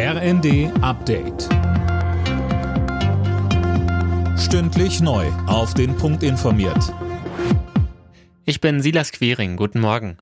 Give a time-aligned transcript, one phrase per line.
[0.00, 1.48] RND Update.
[4.38, 5.26] Stündlich neu.
[5.48, 6.94] Auf den Punkt informiert.
[8.44, 9.56] Ich bin Silas Quiring.
[9.56, 10.16] Guten Morgen.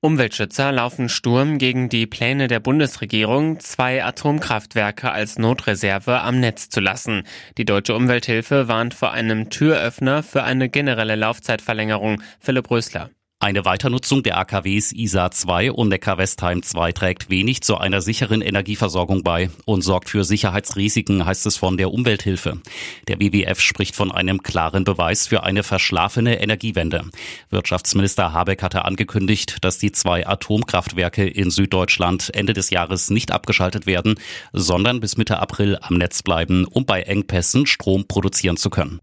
[0.00, 6.80] Umweltschützer laufen Sturm gegen die Pläne der Bundesregierung, zwei Atomkraftwerke als Notreserve am Netz zu
[6.80, 7.24] lassen.
[7.58, 12.22] Die Deutsche Umwelthilfe warnt vor einem Türöffner für eine generelle Laufzeitverlängerung.
[12.40, 13.10] Philipp Rösler.
[13.40, 19.22] Eine Weiternutzung der AKWs ISA 2 und Neckar-Westheim 2 trägt wenig zu einer sicheren Energieversorgung
[19.22, 22.60] bei und sorgt für Sicherheitsrisiken, heißt es von der Umwelthilfe.
[23.06, 27.04] Der WWF spricht von einem klaren Beweis für eine verschlafene Energiewende.
[27.50, 33.86] Wirtschaftsminister Habeck hatte angekündigt, dass die zwei Atomkraftwerke in Süddeutschland Ende des Jahres nicht abgeschaltet
[33.86, 34.16] werden,
[34.52, 38.98] sondern bis Mitte April am Netz bleiben, um bei Engpässen Strom produzieren zu können.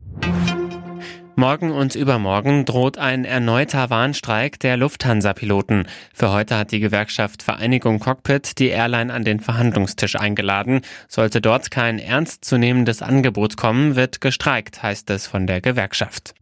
[1.37, 5.85] Morgen und übermorgen droht ein erneuter Warnstreik der Lufthansa-Piloten.
[6.13, 10.79] Für heute hat die Gewerkschaft Vereinigung Cockpit die Airline an den Verhandlungstisch eingeladen.
[11.09, 16.35] Sollte dort kein ernstzunehmendes Angebot kommen, wird gestreikt, heißt es von der Gewerkschaft.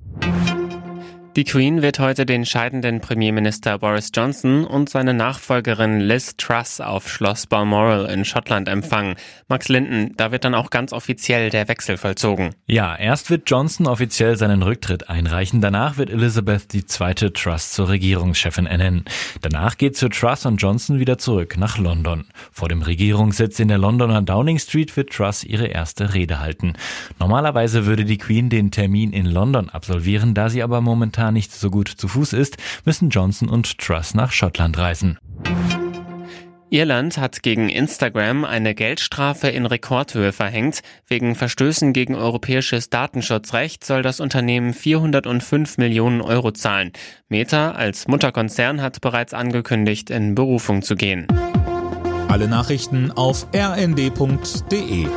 [1.36, 7.10] Die Queen wird heute den scheidenden Premierminister Boris Johnson und seine Nachfolgerin Liz Truss auf
[7.10, 9.16] Schloss Balmoral in Schottland empfangen.
[9.48, 12.52] Max Linden, da wird dann auch ganz offiziell der Wechsel vollzogen.
[12.68, 17.90] Ja, erst wird Johnson offiziell seinen Rücktritt einreichen, danach wird Elizabeth die zweite Truss zur
[17.90, 19.04] Regierungschefin ernennen.
[19.42, 22.26] Danach geht Sir Truss und Johnson wieder zurück nach London.
[22.52, 26.74] Vor dem Regierungssitz in der Londoner Downing Street wird Truss ihre erste Rede halten.
[27.18, 31.54] Normalerweise würde die Queen den Termin in London absolvieren, da sie aber momentan momentan nicht
[31.54, 35.18] so gut zu Fuß ist, müssen Johnson und Truss nach Schottland reisen.
[36.70, 40.82] Irland hat gegen Instagram eine Geldstrafe in Rekordhöhe verhängt.
[41.08, 46.92] Wegen Verstößen gegen europäisches Datenschutzrecht soll das Unternehmen 405 Millionen Euro zahlen.
[47.30, 51.28] Meta als Mutterkonzern hat bereits angekündigt, in Berufung zu gehen.
[52.28, 55.08] Alle Nachrichten auf rnd.de